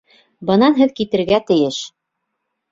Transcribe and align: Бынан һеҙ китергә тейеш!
Бынан 0.49 0.77
һеҙ 0.79 0.95
китергә 1.01 1.41
тейеш! 1.53 1.81